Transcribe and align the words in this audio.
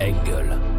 Engel. 0.00 0.69